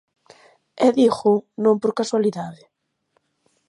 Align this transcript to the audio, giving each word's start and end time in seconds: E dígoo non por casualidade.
E 0.85 0.87
dígoo 0.97 1.39
non 1.63 1.75
por 1.81 1.91
casualidade. 1.99 2.63